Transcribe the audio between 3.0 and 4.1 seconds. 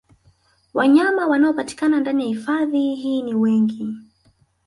ni wengi